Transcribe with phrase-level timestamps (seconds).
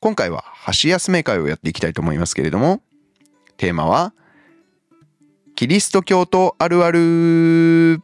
[0.00, 2.80] 今回は箸休め会をやっていきたいと思いますけれども、
[3.58, 4.14] テーマは、
[5.54, 8.00] キリスト教徒あるある、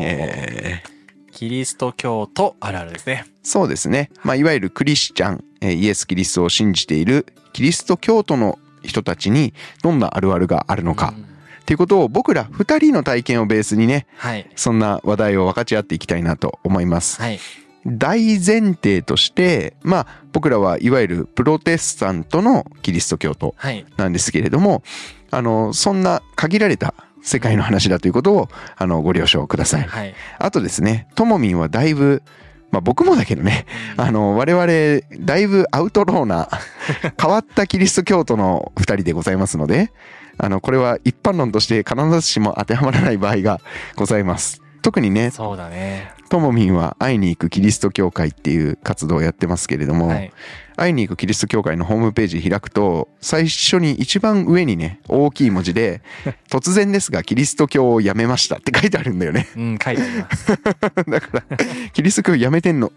[0.00, 0.94] えー
[1.30, 3.26] キリスト教徒あるあるですね。
[3.42, 4.10] そうですね。
[4.22, 14.50] まあ、いわゆるクリスチャン、えーイエス・キリストを信じているキリスト教徒の人たちにどんなあるあるがあるのかうんっていうことを僕ら二人の体験をベースにね、はい。
[14.54, 17.22] そんな話題を分かち合っていきたいなと思います。
[17.22, 17.38] はい。
[17.86, 23.84] 大前提として、まあ僕らはいわゆるプロテスタントのキリスト教徒はい。
[23.96, 24.82] なんですけれども、
[25.30, 29.82] あの、そんな限られた世界の話だということを、あの、ご了承ください。
[29.82, 30.14] はい。
[30.38, 32.22] あとですね、ともみんはだいぶ、
[32.70, 36.48] まあ僕もだけどね、あの、我々、だいぶアウトローな、
[37.20, 39.92] 変わったキリスト教徒の二人でございますので、
[40.38, 43.60] あの、これは一般論として必ずしも当てはまらない場合が
[43.96, 44.63] ございます。
[44.84, 46.12] 特にね、そうだね。
[46.28, 50.32] ともみんは会いに行くキリスト教会っていう活動をやってますけれども、はい。
[50.76, 56.02] 会いに行くキリスト教会のホームページ開くと、最初に一番上にね、大きい文字で、
[56.52, 59.48] 突然ですがキリスト教をやめましたって書いてあるんだよね。
[59.56, 60.48] うん、書いてあります。
[61.08, 61.56] だから、
[61.94, 62.92] キリスト教やめてんの。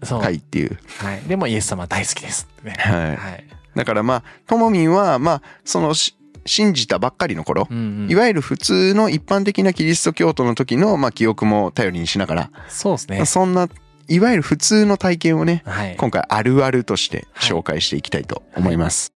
[0.00, 0.78] かいっていう。
[0.98, 1.22] はい。
[1.26, 2.76] でもイエス様大好きですね。
[2.78, 3.44] はいはい。
[3.74, 6.14] だからまあ、ともみんは、まあ、そのし、
[6.46, 13.24] 信じたばっかりの頃、うんうんいわゆる普通の一般的なキリスト教徒の時の、まあ、記憶も頼りにしながら、そうですね。
[13.26, 13.68] そんな、
[14.08, 15.96] いわゆる普通の体験をね、はい。
[15.96, 19.12] 今回あるあるとして紹介していきたいと思います。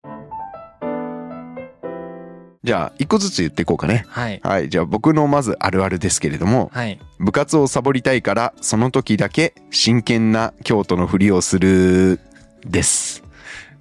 [2.63, 4.03] じゃあ、一個ずつ言っていこうかね。
[4.09, 4.41] はい。
[4.43, 4.69] はい。
[4.69, 6.99] じゃあ、僕のまずあるあるですけれども、はい。
[7.19, 12.19] 部活をサボりたいから、その時だけ真剣な京都のふりをする、
[12.65, 13.23] です。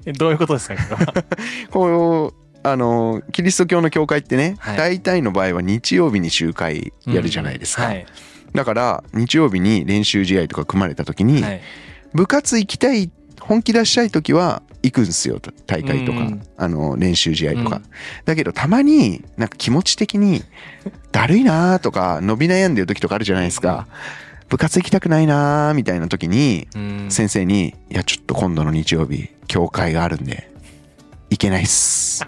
[0.04, 0.76] えどういうことですか？
[1.72, 2.32] こ
[2.70, 4.76] あの、キリスト教の教会ってね、はい。
[4.76, 7.84] 大体の場合は日曜日に集会やるじゃないですか。
[7.84, 8.06] うんはい。
[8.54, 11.60] だから、日曜日に練習試合とか組まれた時に、はい。
[12.14, 16.42] 部活行きたい本気出したい時は行くんすよと大会とか、うん。
[16.56, 17.82] あの練習試合とか、うん。
[18.24, 20.42] だけどたまになんか気持ち的に
[21.12, 23.86] だるいなーとか伸び悩んでる時とかあるじゃないですか。
[24.48, 27.06] 部活行きたくないなーみたいな時にうん。
[27.10, 30.50] 先生に「いやちょっと今度の日曜日教会があるんで
[31.30, 32.24] 行けないっす」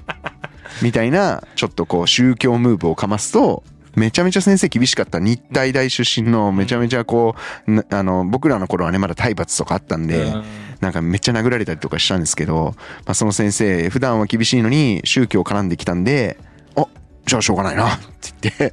[0.83, 3.63] みたいなちょっとこう宗教ムーブをかますと
[3.97, 7.35] めちゃめちゃ先生厳しかった日体大出身のめちゃめちゃこ
[7.67, 10.45] うなあの僕らの頃はねまだ体罰とかあったんで、うん。
[10.81, 12.75] なんかめっちゃ殴られたりとかしたんですけど、
[13.05, 16.39] まあ、その先生普段は厳しいのに宗教絡んできたんで
[16.77, 16.87] 「あ
[17.27, 17.99] じゃあしょうがないな」っ
[18.41, 18.73] て言っ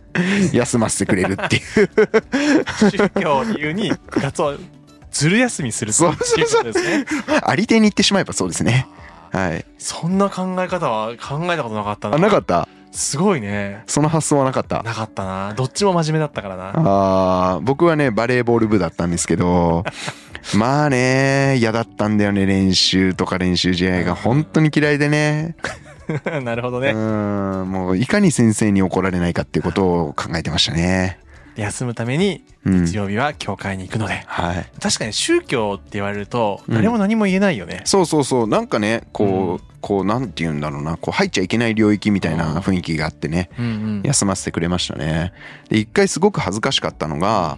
[0.52, 1.90] て 休ませてくれるっていう。
[2.92, 4.56] 宗教を理由に部活を
[5.12, 7.06] ずる休みするそうですね。
[7.42, 8.88] あり手に言ってしまえばそうですね
[9.36, 12.16] はいそんな考え方は考えたことなかったな。
[12.16, 12.68] あなかった？
[12.92, 13.84] すごいね。
[13.88, 14.82] その発想はなかった？
[14.84, 15.54] なかったな。
[15.56, 16.74] どっちも真面目だったからな。
[16.76, 19.84] あー僕はねバレーボール部だったんですけど
[20.56, 25.56] まあね嫌だったんだよね練習とか練習試合が本当に嫌いでね
[26.44, 26.94] なるほどうね。
[26.94, 26.96] ん
[27.70, 31.20] もういかに先生に怒られないかっていうことを考えてましたね
[31.56, 32.86] 休むためにうん。
[32.86, 34.24] 日曜日は教会に行くので。
[34.28, 34.66] はい。
[34.80, 36.76] 確かに宗教って言われるとうん。
[36.76, 37.82] 誰も何も言えないよね。
[37.86, 38.48] そうそうそう。
[38.48, 39.60] なんかねこう、うん。
[39.82, 40.98] こうなんて言うんだろうな。
[40.98, 43.50] こう入っちゃいけない領域みたいな雰囲気があってね。
[43.58, 44.02] うんうん。
[44.04, 45.34] 休ませてくれましたね。
[45.70, 47.58] で一回すごく恥ずかしかったのが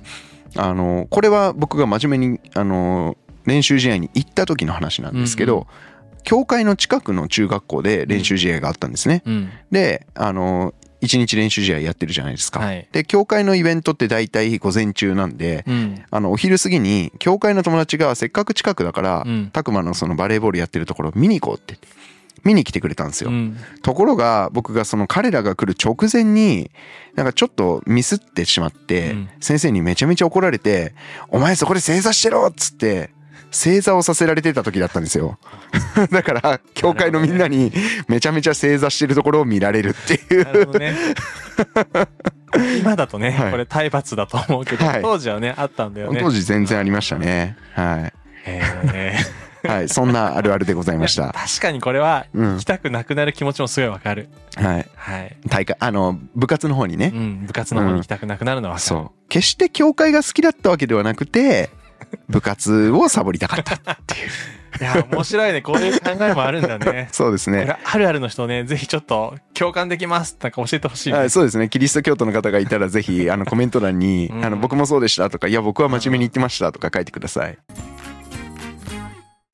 [0.56, 5.66] あのこれは僕が真面目にあの練習試合に行った時の話なんですけど、うんう
[6.28, 9.50] 教会の近くの中学校で練習試合があったんですね、うん。
[9.72, 12.88] であの一日練習試合やってるじゃないですか、はい。
[12.92, 16.04] で教会のイベントって大体午前中なんで、うん。
[16.10, 21.78] あのお昼過ぎに教会の友達がせっかく近くだから、うんたくまのそのバレーボールやってるところ見に行こうって
[22.44, 23.58] 見に来てくれたんですよ、うん。
[23.82, 26.72] ところが僕がその彼らが来る直前に
[27.16, 30.94] なんかちょっとミスってしまって、うん先生にめちゃめちゃ怒られて
[31.30, 33.12] 「お前そこで正座してろ!」っつって
[33.52, 35.38] 正座をさせられてた時だったんですよ。
[36.12, 37.72] だから教会のみんなに
[38.08, 40.68] めちゃめちゃ正座してるところを見られるっていう。
[42.80, 43.52] 今だとね、はい。
[43.52, 45.02] これ体罰だと思うけど、はい。
[45.02, 46.20] 当時はね、あったんだよね。
[46.22, 47.58] 当時全然ありましたね。
[47.74, 48.12] は
[48.46, 48.62] え
[49.66, 51.34] い、 はい、そんなあるあるでございましーた。
[51.34, 52.54] 確かにこれはうん。
[52.54, 54.30] 行きたくなくなる気持ちもすごいわかる。
[54.56, 54.86] はい。
[54.96, 55.38] はい。
[55.48, 58.88] 大会あの部活の方にね、うん、部活の方に行きたくなくなるのはわかる。
[58.88, 59.12] そう。
[59.30, 61.70] 決して教会が好きだったわけではなくて
[62.30, 64.30] 部活をサボりたかったっていう
[64.80, 65.62] いや、面白いね。
[65.62, 67.10] こういう考えもあるんだね。
[67.14, 70.38] そうですねあるあるの人ね、ぜひちょっと共感できます。
[70.42, 71.70] なんか教えてほしいね、はい、そうですね。
[71.70, 77.58] キリスト教徒の方がいたらぜひ、あの、コメント欄に、 うんあの、僕もそうでしたとか、いや、僕は真面目に言ってましたとか書いてください。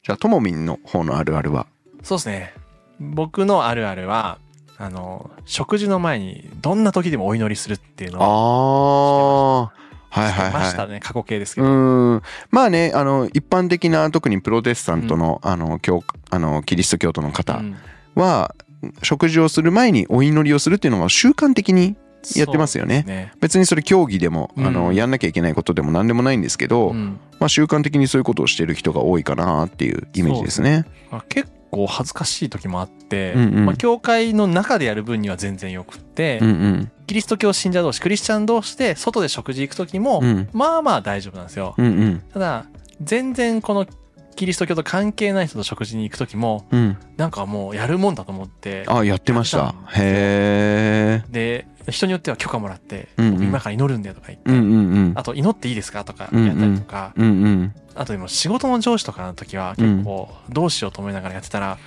[0.05, 1.67] じゃあ、ともみんの方のあるあるは？
[2.01, 2.53] そうですね。
[2.99, 4.39] 僕のあるあるは、
[4.77, 9.82] あの、食事の前にどんな時でもお祈りするっていうのを、ああ、
[10.13, 11.55] はいはいましたはね、過去形ですい。
[11.55, 11.67] けど。
[11.67, 12.21] うん。
[12.51, 17.75] まあね、あの、一般的な、特にプロテスタントの、あの、教、あの、キリスト教徒の方うん
[18.13, 18.53] は、
[19.01, 21.95] 食事をする前にお祈りをするっていうのは習慣的に
[22.35, 30.85] やってますよねね別にそれ競技でも、あの、うんやんなきゃいけないことでも何でもないんですけど、うんまあ習慣的にそういうことをしてる人が多いかなっていうイメージですね。
[31.11, 36.91] まあ結構恥ずかしい時もあって、うんうんまあ、教会の中でやる分には全然よくって、うんうん。
[37.07, 42.23] キリスト教信者同士クリスチャン同士で外で食事行く時も、うんまあまあ大丈夫なんですよ、うんうん。
[42.31, 42.65] ただ
[43.01, 43.87] 全然この
[44.35, 46.97] キリスト教と関係ない人と食事に行く時もうん。
[47.17, 51.31] なんかもうやるもんだと思ってあ、やってましたへえ。
[51.31, 55.13] で人によっては許可もらって、うんうん僕今から祈るんだよとか言って、うんうんうん。
[55.15, 57.75] あと祈っていいですかとかやったりとか、うんうん。
[57.95, 61.77] あとでも仕事の上司とかの時は結構どうしようと思いながらやってたら、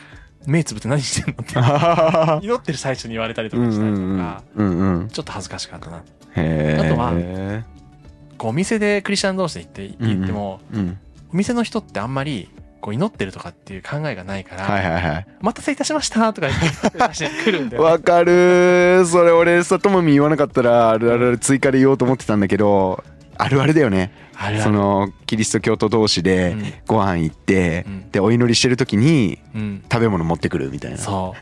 [0.46, 5.08] 目つぶって何してんのってあ 祈ってる最中に言われたりとうんかしたりとうんか、うんうん。
[5.08, 5.96] ちょっと恥ずかしかったな。
[5.98, 6.02] へ
[6.36, 6.78] え。
[6.80, 7.12] あとは
[8.38, 10.98] こうお店でクリスチャン同士で行ってうんうん行っても、うん。
[11.32, 12.48] お店の人ってあんまり
[12.80, 15.26] こう祈ってるとかっていう考えがないから、はいはいはい。
[15.42, 17.88] お待たせいたしましたとか言って出してくるんだよ、ね。
[17.88, 19.04] わかる。
[19.06, 23.02] それ俺さともみ言わなかったらあるある追加で言おうと思ってたんだけど
[23.38, 24.12] あるあるだよね。
[24.38, 26.74] あれそのキリスト教徒同士でうん。
[26.86, 28.10] ご飯行って、うん。
[28.10, 30.98] でお祈りしてる時にうん、食べ物持ってくるみたいな。
[30.98, 31.34] そ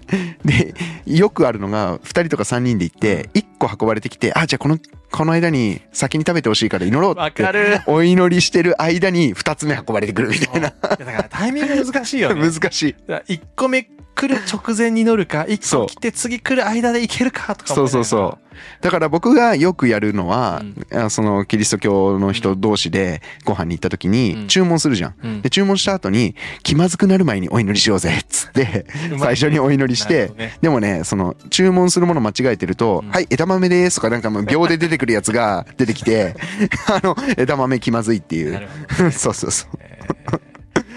[0.45, 0.49] う。
[0.49, 4.79] でよくあるのが2人とか3人で行って1個運ばれてきてあじゃあこの
[5.15, 7.45] この間に先に食べてほしいから祈ろうわって。
[7.87, 12.41] お祈りしてる間に2つ目運ばれてくるみたいなだからタイミング難しいよね。
[12.51, 15.81] 難しいだから1個目来る直前に乗るか、1そう。
[15.83, 18.45] 個来て次来る間でいけるかとかそうそうそう。
[18.81, 20.63] だから僕がよくやるのは、
[20.93, 24.13] あそのキリスト教の人同士でご飯に行った時うん。
[24.13, 25.11] に注文するじゃん。
[25.11, 25.15] う。
[25.23, 25.43] うん。
[25.43, 28.87] で注文した後に気まずくなる前にお祈りしようぜっつって
[29.19, 30.57] 最初にお祈りしてね。
[30.61, 36.37] でもねその注文するもの間違えてると「うんはい枝豆です」とかなんかもう秒で出てくるやつが出てきて
[36.87, 38.69] あの枝豆気まずいっていなうね。
[39.11, 39.79] そうそうそう。
[39.81, 39.99] え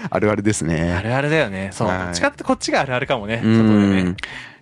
[0.10, 1.02] あるあるですーあね。
[1.02, 1.70] るあるだよね。
[1.72, 1.88] そう。
[1.88, 3.40] はいどっちかってこっちがあるあるかもね。
[3.44, 4.16] う外でねん。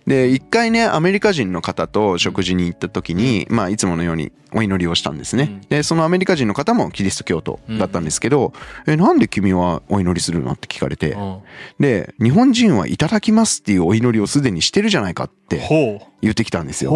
[0.05, 8.53] で一回ねアメリカ人の方と食事に行った時に、まあいつものようにお祈りをしたんですね、うんでそのアメリカ人の方もキリスト教徒だったんですけど
[8.87, 11.37] 「えなんで君はお祈りするの?」って聞かれてうん
[11.77, 16.85] で日本人はいただきますっていうお祈りをすでにしてるじゃないかってほ言ってきたんですう。
[16.85, 16.91] よ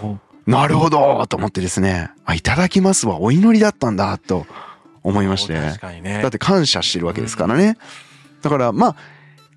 [0.00, 0.16] ほ
[0.46, 0.50] う。
[0.50, 4.44] なるほどと思ってですねあいただきますはお祈りだったんだと
[5.06, 5.78] 思いましてね。
[6.22, 7.78] だって感謝してるわけですからね。
[8.42, 8.96] だからまあ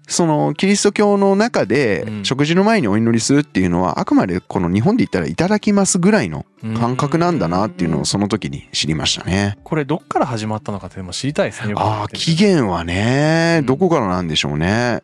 [0.08, 6.46] そのキリスト教の中でうん食事の前にお祈りするっていうのはあくまでこの日本で言ったらいただきますぐらいの
[6.80, 9.58] 感覚なんだなっていうのをその時に知りましたね。
[9.64, 11.74] これどっから始まったのかってでも知りたいですね。
[11.78, 15.02] ああ起源はねうんどこからなんでしょうね。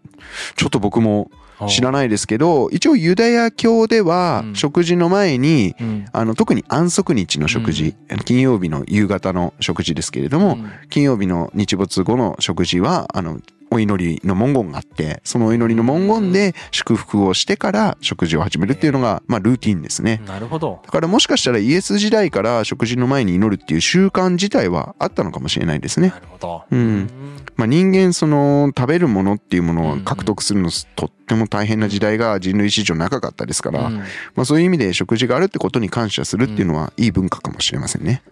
[0.56, 1.30] ちょっと僕も
[1.68, 2.06] 知らない。
[2.10, 6.06] ですけど一応ユダヤ教ではうん食事の前にうん。
[6.12, 13.40] あの特に安息日の食事金曜日の夕方の食事ですけれどもうん金曜日の日没後の食事はあの
[13.76, 20.22] お祈りの文言があってそのお祈りの文言で祝福をしてから食事を始めるっていうのが、まあ、ルーティンですね。
[20.26, 20.82] なるほど。
[20.86, 26.10] だからもしかしたらイエス時代から食事の前に祈るっていう習慣自体はあったのかもしれないですね。
[26.10, 26.64] な、るほど。
[26.72, 27.10] うん。
[27.56, 33.98] まあ、人間その食べるものっていうものを獲得するのとっても大変な時代が人類史上長かったですから、うん。
[33.98, 34.06] ま
[34.38, 38.24] あ、そういう意味で食事があるってことに感謝するっていうのはいい文化かもしれませんね。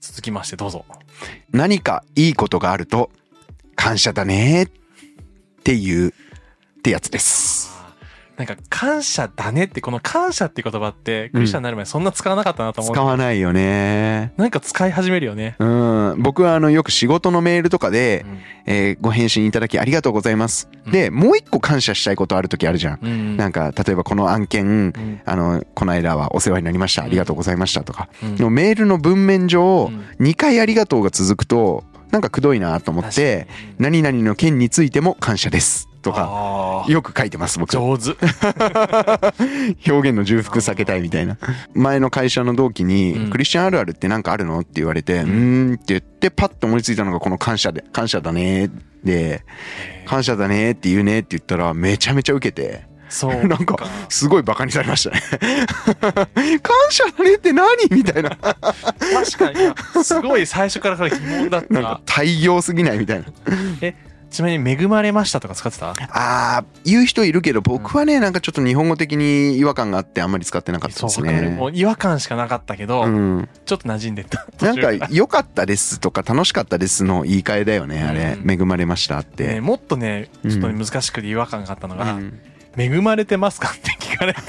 [0.00, 0.84] 続きましてどうぞ。
[1.52, 3.10] 何かいいことがあると
[3.76, 4.68] 感謝だねっ
[5.62, 6.12] ていうっ
[6.82, 7.76] てやつです。
[8.36, 12.94] なんか感謝だねってこの感謝って言葉ってクリスチャンになる前そんな使わなかったなと思う。
[12.94, 14.34] 使わないよね。
[14.36, 15.56] なんか使い始めるよね。
[15.58, 18.26] うん、僕はあのよく仕事のメールとかで、
[18.66, 20.68] えーご返信いただきありがとうございます。
[20.84, 22.98] うんでもう一個感謝したいことある時あるじゃん。
[23.02, 23.10] うん。
[23.10, 33.46] うんなんか例えばこの案件うんあのこの間はお世話になりましたありがとうございましたとか、うんでもメールの文面上うん2回ありがとうが続くとなんかくどいなと思って
[33.78, 35.88] 何々の件についても感謝です。
[36.02, 37.72] とかよく書いてます僕。
[37.72, 38.10] 上手。
[39.90, 41.36] 表現の重複避けたいみたいな。
[41.74, 48.70] 前の会社の同期にうん「クリスチャンあるあるって何かあるの?」って言われて「うーん」って言ってパッと思いついたのがこの「感謝で感謝だね」
[49.02, 49.42] で
[50.06, 53.34] 「感謝だね」って言うねって言ったらめちゃめちゃ受けてそう。
[53.46, 53.76] なんか
[54.08, 55.22] すごいバカにされましたね。
[56.62, 58.30] 感謝だねって何みたいな。
[58.30, 59.52] 確か
[59.94, 60.04] に。
[60.04, 62.14] すごい最初からから疑問だっなんかた。
[62.20, 63.26] 大行すぎないみたいな。
[64.28, 65.94] ちなみに恵まれましたとか使ってた？
[66.10, 71.58] あー言う人いるけど僕はねなんかちょっと日本語的に違和感があってあんまり使ってなかったですね。
[71.62, 73.48] う違和感しかなかったけど、うん。
[73.64, 74.46] ちょっと馴染んでった。
[74.66, 78.36] なんか良かったですとか楽しかったですの言い換えだよねあれ。
[78.42, 78.50] うん。
[78.50, 82.38] 恵まれましたっねてもっとねうんちょっとね難しくて違和感があったのがうん
[82.76, 84.40] 「恵まれてますか?」って聞かれて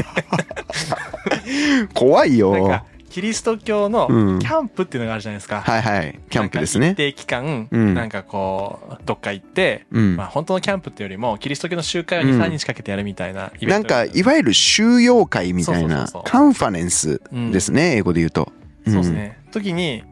[1.93, 5.61] 怖いなんよかキリスト教のうんキャンプっていうのがあるじゃないですか。
[5.61, 6.19] はいはい。
[6.29, 6.91] キャンプですね。
[6.91, 10.27] 一定期間、うんなんかこう、どっか行って、うんまあ。
[10.27, 17.19] 本当のキャンプっていうよりも、キリスト教の集会を2、うん3日かけてやるみたいなイベントなんか、いわゆる収容会みたいなカンファレンス
[17.51, 18.51] ですね、英語で言うと。
[18.85, 19.39] そうですね。
[19.51, 20.03] 時に、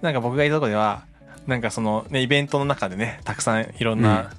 [0.00, 1.04] なんか僕がいたとこでは、
[1.46, 4.30] なんかそのね、イベントの中でね、たくさんいろんな、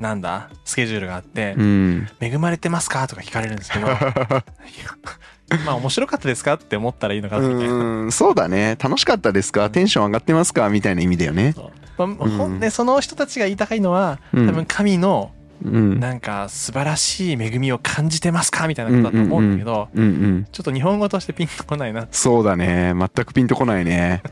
[0.00, 2.08] なんだ、スケジュールがあってう、ん。
[2.20, 3.06] 恵まれてますか？
[3.06, 3.86] とか聞かれるんですけど、
[5.66, 6.54] まあ面白かったですか？
[6.54, 7.74] って思ったらいいのかなみたいな。
[7.74, 8.76] うん、そうだね。
[8.82, 9.68] 楽しかったですか？
[9.68, 10.68] テンション上がってますか？
[10.70, 11.54] みたいな意味だよね。
[11.98, 16.00] まあで、その人たちが言いたいのは、うん多分神のうん。
[16.00, 18.66] なんか素晴らしい恵みを感じてますか？
[18.66, 20.46] みたいなことだと思うんだけど、うんうん。
[20.50, 22.08] ちょっと日本語としてピンとこないな。
[22.10, 22.94] そうだね。
[22.96, 24.22] 全くピンとこないね。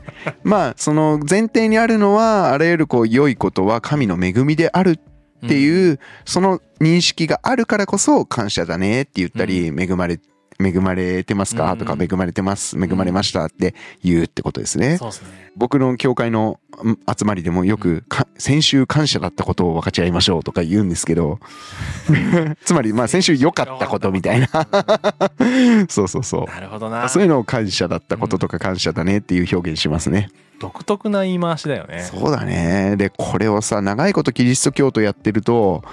[0.43, 4.97] まあ、その前提にあるのは、あらゆるこう、良いことは神の恵みであるっ
[5.47, 10.19] てういう、その認識があるからこそ感謝だねって言ったり、恵まれ、
[10.61, 11.75] 恵まれてますか？
[11.77, 14.97] とか、うん恵まれてます、恵まれましたって言うってことですね。
[14.97, 15.51] そうですね。
[15.55, 21.39] 僕の教会のうん集まりでもよくか先週感謝だったことを分かち合いましょうとか言うんですけど
[22.63, 24.47] つまりまあ先週良かったことみたいな
[25.89, 27.09] そうそうそなるほどなう。
[27.09, 30.29] そういうのを感謝だったこととか感謝だねっていう表現しますね。
[30.59, 32.01] 独特な言い回しだよね。
[32.09, 32.95] そうだね。
[32.97, 35.83] でこれをさ長いことキリスト教徒やってると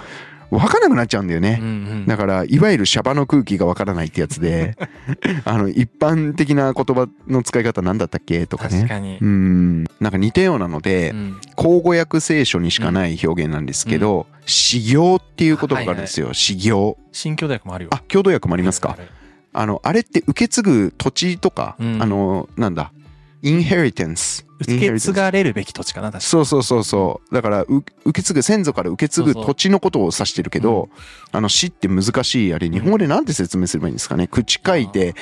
[0.49, 1.59] 分からなくなっちゃうんだよね。
[1.61, 2.05] うんうん。
[2.05, 4.77] だからいわゆるシャバの空気がわからないってやつで
[5.45, 8.77] あの一般的な言葉の使い方なんだったっけとかね。
[8.77, 9.17] 確かに。
[9.19, 9.25] う。
[9.25, 9.83] ん。
[9.99, 11.37] なんか似たようなので、うん。
[11.55, 16.97] 口語訳聖書にしかない表現なんですけど、修行っていう言葉があるんですよ、修行。
[17.11, 17.89] 新教大学もあるよ。
[17.93, 18.97] あ郷土訳もありますか。
[19.53, 22.01] あのあれって受け継ぐ土地とか、うん。
[22.01, 22.91] あのなんだ
[23.41, 27.33] インヘリテンス受け継がれるべき土地かな、確かそうそうそうそう。
[27.35, 30.89] だからう受け継ぐ先祖から受け継ぐ土地のことを指してるけど
[31.31, 34.27] あの死って難しいあれ日本語でなんて説明すればいいんですかね？
[34.27, 35.13] 口書いて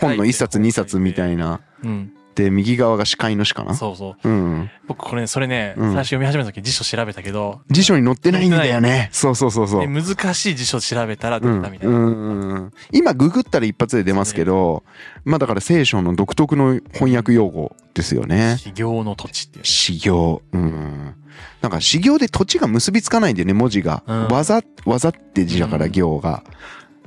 [0.00, 1.44] 本の1冊2冊みたいな。
[1.44, 1.60] な。
[1.82, 2.12] うん。
[2.34, 3.74] で右側が視界の詩かな？
[3.74, 4.28] そうそう。
[4.28, 4.70] うん。
[4.86, 5.92] 僕これね、それね、うん。
[5.92, 9.08] 最初読み始めた時辞書調べたけど、辞書に載ってないんだよね。
[9.12, 9.80] そうそうそうそう。
[9.80, 11.94] で難しい辞書調べたら出うんたみたいな。
[11.94, 12.04] うん。
[12.04, 14.84] うんうん今ググったら一発で出ますけど
[15.24, 18.56] まあだから聖書の独特の翻訳用語ですよね。
[18.58, 19.64] 修行の土地っていうね。
[19.64, 20.42] 修行。
[20.52, 21.14] うん。
[21.62, 24.28] なんか修行で土地が結びつかないんだよね文字が、うん。
[24.28, 25.92] 技技って字だからうん。
[25.92, 26.42] 行が、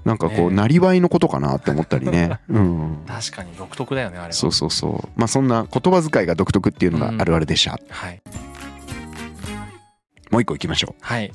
[0.07, 0.55] なんかこうね。
[0.55, 2.39] なりわいのことかなって思ったりね。
[2.47, 3.03] うん。
[3.05, 4.33] 確かに独特だよね、あれは。
[4.33, 5.19] そうそうそう。
[5.19, 8.21] まあそんな言葉遣いが独特っていうのがあるあるでした、はい。
[10.31, 11.33] もう一個いきましょはい。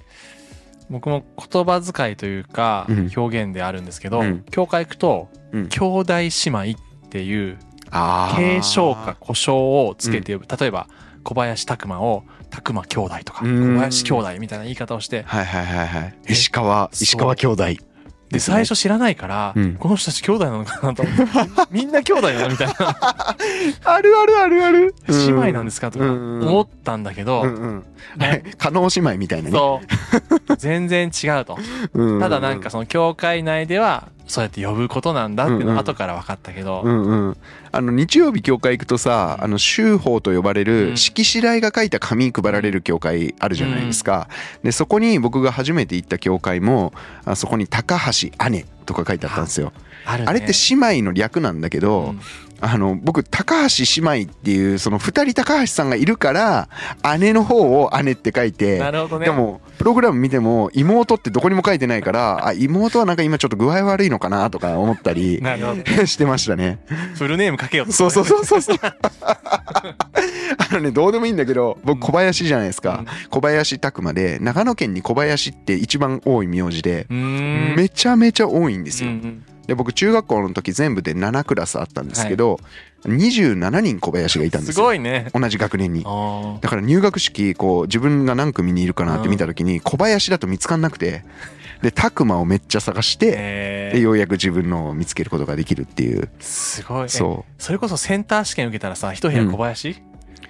[0.88, 4.44] 僕も言葉遣いというかうん、表現であるんですけど、うん。
[4.50, 5.68] 教会行くと、うん。
[5.68, 7.58] 兄弟姉妹っていう
[7.90, 10.56] あ継承か故障をつけて呼ぶ。
[10.58, 10.88] 例えば、
[11.24, 13.74] 小林拓馬を拓馬兄弟とか、うん。
[13.74, 16.14] 小林兄弟みたいな言い方をして、はいはいはいはい。
[16.26, 17.64] 石川石川兄弟
[18.32, 19.74] で、最初知らないから、うん。
[19.74, 21.24] この人たち兄弟なのかなと思って、
[21.70, 22.74] みんな兄弟なのみたいな、
[23.84, 24.94] あるあるあるある。
[25.08, 26.48] 姉妹なんですかとかうん。
[26.48, 27.84] 思ったんだけど、うんうん。
[28.18, 29.56] はい加納姉妹みたいなね。
[29.56, 29.80] そ
[30.48, 31.58] う、全然違うと。
[31.92, 32.20] うん。
[32.20, 35.74] ただなんかその教会内では、そうやって呼ぶことなんだっていうのうんうん。
[35.74, 37.36] は後から分かったけど、うんうん、
[37.70, 40.90] あの日曜日教会行くとさあの修法と呼ばれうん。
[40.90, 44.28] る式次第が書いた紙配られる教会あるじゃないですか、
[44.62, 46.92] でそこに僕が初めて行った教会も
[47.24, 49.72] あそこに高橋姉とか書いてあったんですよ、
[50.06, 50.28] あるね。
[50.28, 52.20] あれって姉妹の略なんだけど、うん
[52.64, 56.68] あの僕高橋姉妹っていうその2人高橋さんがいるから
[57.18, 59.26] 姉の方を姉って書いてなるほどね。
[59.26, 65.42] でもプログラム見ても妹ってどこにも書いてないからあ妹はなんか今ちょっと具合悪いのかなとか思ったり。
[66.06, 66.78] してましたね。
[67.14, 68.76] フルネームかけよそうそうそうそうそう。
[70.58, 77.06] あのねどうでもいいんだけど僕小林じゃないですか、小林拓馬で長野県に小林って一番多い名字で。
[77.08, 79.10] めちゃめちゃ多いんですよ。
[79.10, 82.60] うんうんで僕中学校の時全部で7クラスあったんですけど、
[83.04, 85.30] 27人小林がいたんですすよごいね。
[85.32, 86.02] 同じ学年に。
[86.06, 91.24] あだから入学式こう自分が何組にいるかなって見た時に小林だと見つかんなくて
[91.80, 96.28] で拓馬をめっちゃ探して、えでようやく自分のを見つけることができるっていう。
[96.38, 97.06] すごい。
[97.06, 97.62] えそう。
[97.62, 99.96] それこそセンター試験受けたらさ、一部屋小林？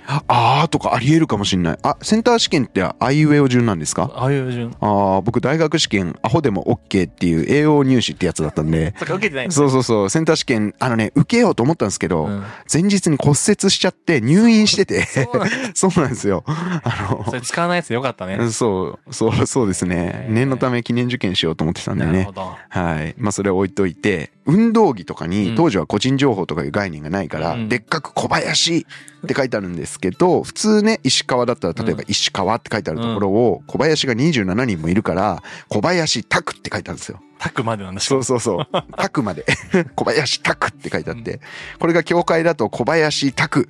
[0.06, 1.78] あーとかありえるかもしんない。
[1.82, 4.10] あセンター試験ってあいうえお順なんですか？
[4.14, 4.74] ああいう順。
[4.80, 8.94] あー僕大学試験アホでも OK っていう栄養入試ってやつだったんで。
[8.98, 9.52] そっか、受けてない。
[9.52, 10.10] そうそうそう。
[10.10, 12.44] センター試験あのね受けようと思ったんですけど、うん。
[12.72, 15.02] 前日に骨折しちゃって入院してて。
[15.04, 15.74] そうなんだ。
[15.74, 16.44] そうなんですよ。
[16.46, 18.36] あそれ使わないやつでよかったね。
[18.36, 20.26] のそうそうそうですね。
[20.28, 22.12] 念のため記念受験しようと思ってたんでね。
[22.12, 22.56] なるほど。
[22.68, 23.14] はい。
[23.18, 25.30] まあそれは置いといて運動着とかうん。
[25.30, 27.68] に当時は個人情報とかいう概念がないから、うん。
[27.68, 37.20] でっかく小林って書いてあるんですけど普通ね石川だったら例えば石川って書いてあるところを小林が27人もいるから小林拓って書いてあるんですよ。
[37.38, 38.66] タクまでなんだしそうそうそう。
[38.96, 39.44] 拓まで。
[39.96, 41.40] 小林拓って書いてあって。
[41.80, 43.68] これが教会だと小林拓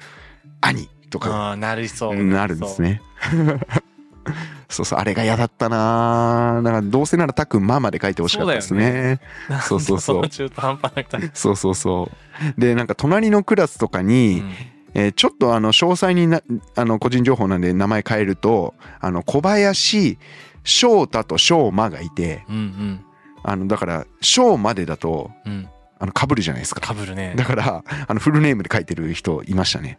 [0.60, 1.30] 兄とか。
[1.30, 2.22] ああなりそう。
[2.22, 3.00] なるんですね。
[4.68, 9.20] そうそうあれが嫌だったなだからどうせなら拓マまで書いてほしかったですね。
[9.62, 10.22] そうそうそうそう。
[10.22, 12.10] の中途半端なそうそうそ
[12.56, 12.60] う。
[12.60, 16.42] でなんか隣のクラスとかに、うんえーちょっとあの詳細にな
[16.76, 20.18] あの個人情報なんで名前変えるとあの小林
[20.64, 23.04] 翔太と翔馬がいてうん
[23.42, 25.68] あのだから翔までだとうんうん
[25.98, 26.80] あの被るじゃないですか。
[26.80, 29.98] かぶるねだからあのフルネームで書いてる人いましたね。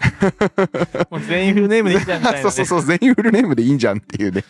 [1.10, 4.44] もう全員フルネームでいいじゃんみたいなね そうそうそう全員フルネームでいいんじゃんっていうね。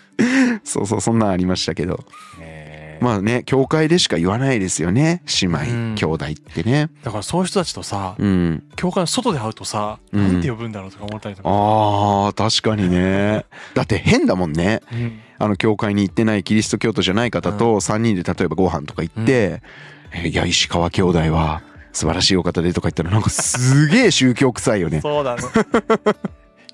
[0.62, 2.04] そうそうそんなんありましたけど
[2.38, 2.59] へー
[3.00, 6.90] まあね教会でしか言わないですよね姉妹、うん兄弟ってね。
[7.02, 8.62] だからそういう人たちとさうん。
[8.76, 13.44] 教会の外で会うとさうんなんて呼ぶんだろうとか思ったりとかあー確かにね。
[13.74, 14.80] だって変だもんね。
[14.92, 19.62] うんあの教会に行ってないキリスト教徒じゃない方と3人で例えばご飯とか行って
[20.12, 21.62] 「えいや石川兄弟は
[21.94, 25.00] 素晴らしいお方で」とか言ったらなんかすげえ宗教臭いよね。
[25.02, 25.42] そうだね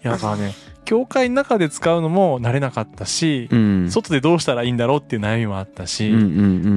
[0.03, 0.53] いやだからね
[0.87, 6.25] 教会の中で使うのも慣れなかったしうん、外でどうしたらいいんだろうっていう悩みもあったし、うんうんう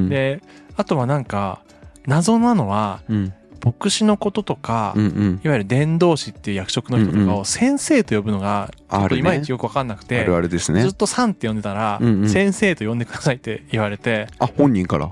[0.08, 0.10] ん。
[0.10, 0.42] で
[0.76, 1.62] あとはなんか
[2.06, 3.34] 謎なのはうん。
[3.62, 5.42] 牧師のこととか、うんうん。
[5.44, 10.82] いわゆる伝道師っていう役職の人とかうんうを先生と呼ぶのがちょっといまいちよく分かんなくて、あるあるですね。
[10.82, 10.94] ずっ。
[10.94, 12.30] と「さん」って呼んでたら、うんうん。
[12.30, 15.12] 先生と呼んでくださいって言われてあ本人から？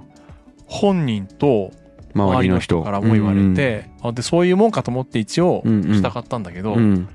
[0.66, 1.72] 本人と
[2.16, 2.82] 周りの人。
[2.84, 5.96] からも言われて、あでそういうもんかと思って一応うんうん。
[5.96, 7.10] したかったんだけど、うんうん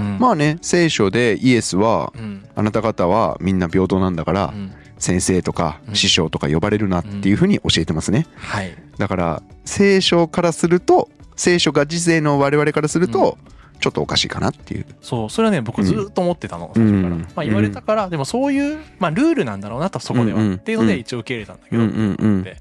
[0.00, 0.18] うん。
[0.18, 2.44] まあね聖書でイエスはうん。
[2.54, 4.72] あなた方はみんな平等なんだからうん。
[4.98, 5.94] 先生とかうん。
[5.94, 8.26] 師匠とか呼ばれるなっていうふうに教えてますね。
[8.36, 8.74] はい。
[8.98, 13.38] だから聖書からすると聖書が時世の我々からすると
[13.80, 14.86] ちょっとおかしいかなっていう。
[15.00, 16.84] そうそれはね僕ずっと思ってたの、うん。
[16.84, 17.20] 最初から、うん。
[17.20, 22.60] まあ、言われたから、でもそういう、まあ、ルールなんだろうなとそこでは、っていうので一応受け入れたんだけど、うんうんうんで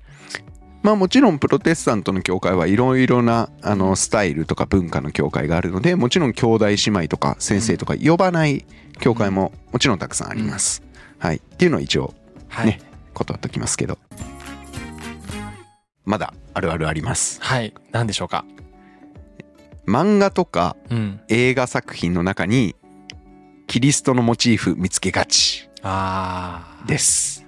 [0.82, 8.66] まあもちろんプロテスタントの教会はいろいろなあのスタイルとか文化の教会があるのでもちろん兄弟姉妹とか先生とか呼ばない
[9.00, 10.84] 教会ももちろんたくさんあります。
[11.18, 12.14] はい、っていうのは一応
[12.48, 12.82] はい、ね
[13.14, 13.98] 断っときますけど。
[16.06, 17.40] まだあるあるあります。
[17.42, 17.74] はい。
[17.92, 18.46] 何でしょうか？
[19.86, 21.20] 漫画とかうん。
[21.28, 22.76] 映画作品の中に
[23.68, 25.70] キリストのモチーフ見つけがち
[26.88, 27.46] です。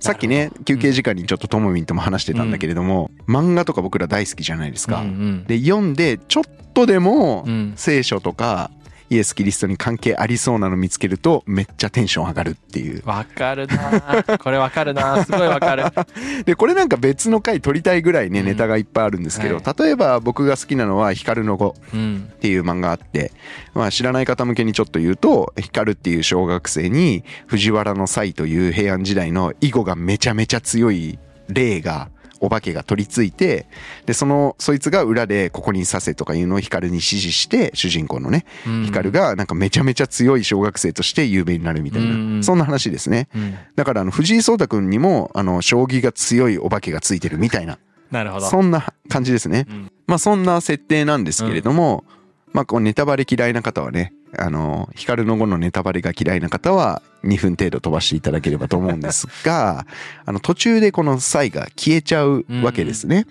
[0.00, 5.00] さっきね休憩時間にちょっとともみんとも話してたんだけれども、漫画とか僕ら大好きじゃないですか。
[5.00, 5.44] うんうん。
[5.44, 7.72] で読んでちょっとでもうん。
[7.76, 8.70] 聖書とか
[9.10, 13.02] イエス・キリストに関係ありそうなの見つけるとめっちゃテンション上がるっていう。
[13.06, 14.38] わかるな。
[14.38, 15.24] これわかるな。
[15.24, 15.84] すごいわかる。
[16.44, 18.46] でこれなんか別の回撮りたいぐらいねうん。
[18.46, 22.28] ネタがいっぱいあるんですけど、は例えば僕が好きなのは「光の子」うん。
[22.32, 23.32] っていう漫画あって、
[23.74, 31.18] まあ、知らない方向けにちょっと言うと光っていう小学生に藤原の才という平安時代の囲碁がめちゃめちゃ強い
[31.48, 33.66] 霊がお化けが取り付いて
[34.06, 38.84] でそのそいつが裏でここに刺せとかいうのを光に指示して主人公のねうん。
[38.84, 42.38] 光がなんかめちゃめちゃ強い小学生として有名になるみたいうん。
[42.38, 43.28] なそんな話ですね。
[43.34, 43.56] うん。
[43.76, 47.78] だからあの藤井聡太君にもあの将棋が強いお化けがついてるみたいな。
[48.10, 48.46] なるほど。
[48.46, 49.66] そんな感じですね。
[49.68, 49.92] うん。
[50.06, 52.04] まあそんな設定なんですけれども、
[52.52, 59.86] まあこうネタバレ嫌いな方はね、あの、光の後のネタバレが嫌いな方は2分程度飛ばしていただければと思うんですが、
[60.26, 63.26] あの途中でこの際が消えちゃうわけですね。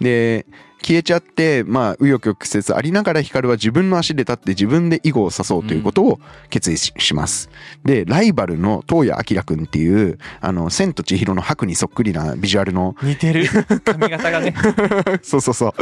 [0.00, 0.46] で、
[0.84, 6.18] 消えちゃって、まあ、紆余曲折ありながら光は自分の足で立って自分で囲碁を指そうということを
[6.50, 7.50] 決意しします。
[7.84, 13.46] で、ライバルの東谷明君っていう、あの、千と千尋の白にそっくりなビジュアルの似てる
[13.84, 14.54] 髪型がね
[15.22, 15.72] そうそうそう。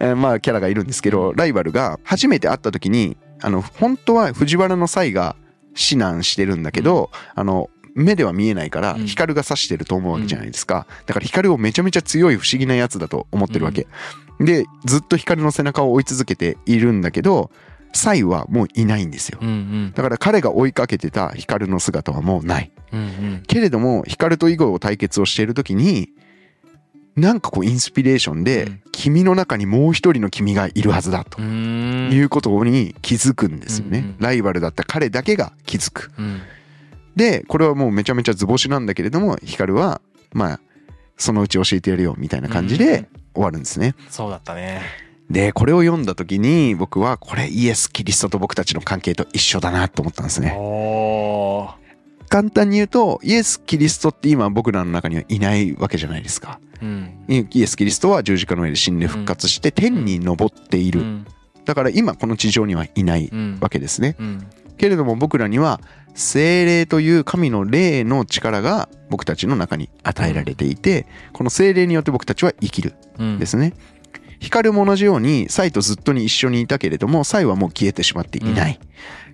[0.00, 5.36] えーまあキャラがいるんですけど、ライバルが初めて会った時に、あの、本当は藤原の際が
[5.70, 10.86] 指南してるんだけど、あの、目では見えないから、うん光が指してると思うわけじゃないですか。
[11.06, 13.86] だから光をめちゃめちゃ強い不思議なやつだと思ってるわけ。
[14.38, 17.50] で、ずっと光の背中を追い続けているんだけど、
[17.92, 19.38] 際はもういないんですよ。
[19.42, 22.72] うんうんだから彼が追いかけてた光の姿はもうない。
[22.92, 26.10] うんけれども光と囲碁を対決をしている時に
[27.20, 28.80] なんかこうインスピレーションで、うん。
[28.92, 36.10] 君の中にもう一人の君がいるはずだということに気づくんですよね、ライバルだった彼だけが気づく。
[36.18, 36.42] うん。
[37.16, 40.02] でこれはもうめちゃめちゃ図星なんだけれども光は
[40.32, 40.60] まあ
[41.16, 43.94] そのうち教えてやるよみたいな感じうんで終わるんですね。
[44.10, 44.82] そうだったね。
[45.30, 50.54] でこれを読んだ時に僕はこれイエス・キリストと僕たちの関係と一緒だなと思ったんですね。
[50.58, 51.79] おー
[52.30, 56.60] 簡単に言うとイエス・キリストって今僕らの中にはいないわけじゃないですか。
[56.80, 57.10] うん。
[57.28, 61.00] イエス・キリストは十字架の上で死んで復活して天に昇っている。
[61.00, 61.26] うん。
[61.64, 63.58] だから今この地上にはいないうん。
[63.60, 64.16] わけですね。
[64.18, 64.46] うん。
[64.78, 65.80] けれども僕らには
[66.14, 73.74] 精霊という神の霊の力が僕たちの中に与えられていてこの精霊によって僕たちは生きるうんですね
[74.40, 78.80] 光も同じようにサイとずっとに一緒にいたけれどもサイはもう消えてしまっていない、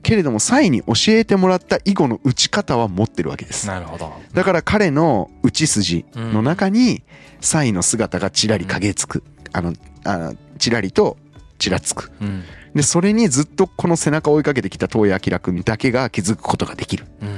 [0.03, 3.67] けれどもサイに教えてもらった囲碁の打ち方は持ってるわけです。
[3.67, 4.13] なるほど。
[4.35, 7.03] だから彼の打ち筋の中に
[7.41, 9.23] サイの姿がちらり影つく。
[9.53, 9.73] あの
[10.05, 11.17] あちらりと
[11.59, 12.11] ちらつく。
[12.21, 12.43] うん。
[12.75, 17.07] でそれにずっとこの背中を追いかけてきた東谷明君だけが気づくことができる。
[17.23, 17.36] うん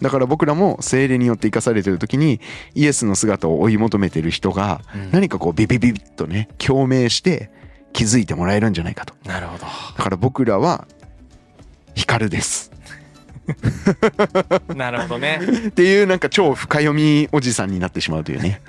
[0.00, 2.40] だから僕らも精霊によって生かされてる時に
[2.74, 5.10] イエスの姿を追い求めてる人がうん。
[5.10, 7.50] 何かこうビビビビッとね共鳴して
[7.92, 9.14] 気づいてもらえるんじゃないかと。
[9.24, 9.64] なるほど。
[9.96, 10.86] だから僕らは
[11.94, 12.70] 光です。
[14.76, 15.40] なるほどね。
[15.68, 18.60] っていうなんか超深読みおじさんになってしまうというね。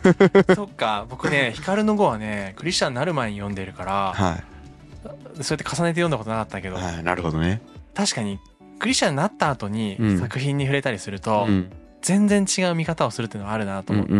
[0.54, 1.06] そっか。
[1.08, 4.42] 僕ね光の語はねクリスチャンになる前に読んでるからは
[5.40, 6.78] そうやって重ねて読んだことなかったけど。
[6.78, 7.60] い、はい、なるほどね。
[7.94, 8.38] 確かに
[8.78, 10.18] クリスチャンになった後にうん。
[10.18, 11.70] 作品に触れたりするとうん。
[12.02, 14.12] 全然違う見方をするっていうのはあるなと思って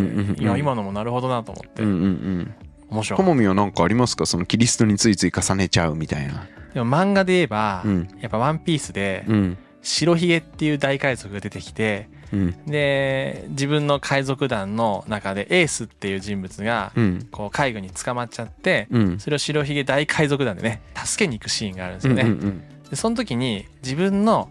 [0.59, 2.55] 今のもなるほどなと思ってうんうんうん。
[2.91, 4.27] 面白いともみは何かありますか？
[4.27, 6.49] そのキリストについつい重ねちゃうみたいな。
[6.75, 8.09] でも漫画で言えばうん。
[8.21, 9.59] やっぱ「ワンピースでうん。
[9.83, 12.65] 白ひげっていう大海賊が出てきてうん。
[12.67, 17.29] で自分の海賊団の中でエースっていう人物がうん。
[17.31, 19.21] こう海軍に捕まっちゃってうん。
[19.21, 22.23] それを白ひげ大海賊団でね助けに行くシーンがあるんですよね。
[22.23, 24.49] うんうんでその時に自分の、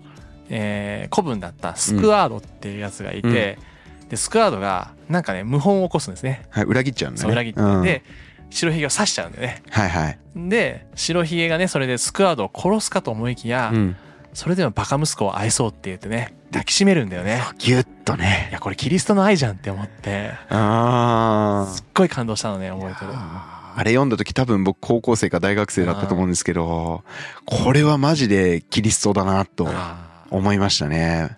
[0.49, 3.57] えー子分だったスクワードっていうやつがいて、
[4.09, 6.45] でスクワードがなんかね謀反を起こすんですね。
[6.49, 7.31] はい裏切っちゃうんだね。
[7.31, 7.83] 裏切って、うん。
[7.83, 8.03] で
[8.49, 9.63] 白ひげを刺しちゃうんだよね。
[9.69, 10.19] はいはい。
[10.35, 13.95] で白ひげがねそれでスクワードを殺すかと思いきや、うん。
[14.33, 17.41] それでもバカ息子を愛そうって言ってね抱きしめるんだよね。
[17.57, 18.49] ギュッとね。
[18.51, 20.31] いやこれキリストの愛じゃんって思って。
[20.49, 23.11] あすっごい感動したのね覚えてる。
[23.75, 27.03] ああれ読んだ時多分僕高校生か大学生だったと思うんですけど
[27.45, 31.37] これはマジでキリストだなとあ思いましたね。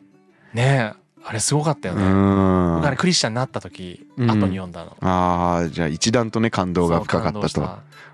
[0.54, 2.04] ーねえあれすごかったようね。
[2.04, 2.76] ん。
[2.76, 4.32] 僕あれクリスチャンになった時、うん。
[4.32, 4.96] 後に読んだの。
[5.02, 7.70] ああじゃあ一段とね感動が深かったと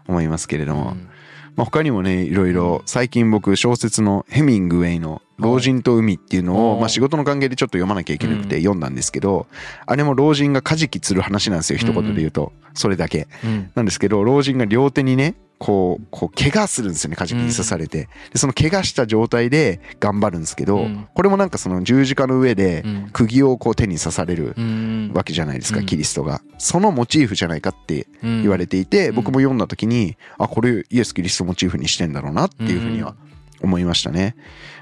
[0.08, 1.10] 思いますけれども、うん
[1.56, 8.62] まあ、他にもねいろいろ最近僕小説のヘミングウェイの「老人と海」っていうのを、まあ、仕事の関係でちょっと読まなきゃいけなくてうん。
[8.62, 9.48] 読んだんですけど、
[9.86, 12.54] あれも老人が舵釣る話なんですよ一言で言うと。
[12.74, 13.28] それだけ。
[13.44, 13.72] うん。
[13.76, 18.10] なんですけど老人が両手にねこうこう怪我するんですよね舵に刺されて。
[18.34, 21.08] でその怪我した状態で頑張るんですけど、うん。
[21.14, 23.10] これもなんかその十字架の上でうん。
[23.14, 25.12] 釘をこう手に刺されるうん。
[25.16, 25.86] わけじゃないですか、うん。
[25.86, 26.42] キリストが。
[26.58, 29.16] そのモチーフじゃないかって言われていて、うん。
[29.16, 33.16] 僕も読んだ時にあこれイエス・キリストモチーフにしてんだろうなっていうふうには
[33.62, 34.36] 思いましたね。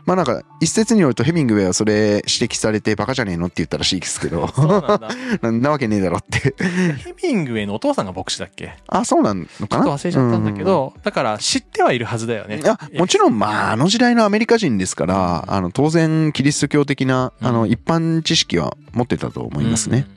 [0.06, 4.52] まあなんか一説によるとヘミングウェイはそれ指摘されてバカじゃねえのって言ったらしいですけど。
[4.58, 5.10] なんだ。
[5.44, 6.56] ななわけねえだろって。
[6.58, 8.74] ヘミングウェイのお父さんが牧師だっけ？
[8.88, 12.56] あそうなのちょかなっと忘れちゃったんだけど、だから知ってはいるはずだよね。
[12.56, 12.62] うん。
[12.62, 20.08] いやもちろんまああの時代のアメリカ人ですからあの当然キリスト教的なあのうん一般知識は持ってたと思いますね。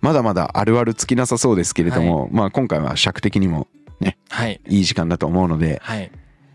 [0.00, 3.66] まだまだあるある尽きなさそうですけれども、まあ今回は尺的にも
[4.00, 4.14] うん。
[4.28, 4.60] はい。
[4.68, 6.10] いい時間だと思うので、はい。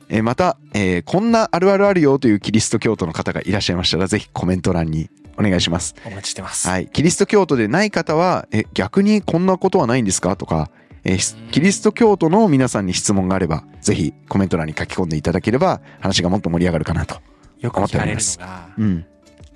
[0.09, 5.95] えーまた、えーこんなあるあるあるよというキリスト教徒の方がいらっしゃいましたらぜひコメント欄にお願いします。
[6.05, 6.67] お待ちしてます。
[6.67, 10.69] はい、キリスト教徒でない方はえ逆にこんなことはないんですかとか、
[11.03, 17.21] えーキリスト教徒の皆さんに質問があればぜひコメント欄に書き込んでいただければ話がもっと盛り上がるかなと。
[17.59, 19.05] よく聞かれるのが、うん、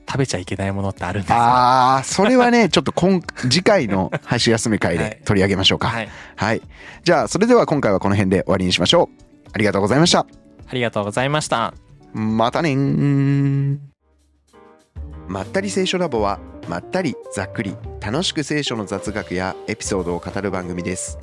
[0.07, 1.37] 食べちゃいけないものってあるんですよ。
[1.39, 5.89] あーそれはね ちょっと今次回の「箸休め会」はいで取り上げましょうか。
[5.89, 6.09] はい。
[6.35, 6.61] はい、
[7.03, 9.49] じゃあそれでは今回はこの辺で終わりにしましょう。
[9.53, 10.19] ありがとうございました。
[10.19, 11.73] ありがとうございました。
[12.13, 13.77] またねー
[15.27, 16.39] まったり聖書ラボは
[16.69, 21.17] まったりざっくり楽しく聖書の雑学やエピソードを語る番組です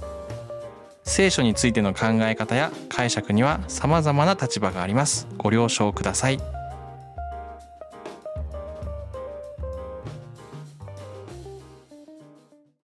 [1.04, 5.26] 聖書についての考え方や解釈には様々な立場があります。
[5.36, 6.38] ご了承ください。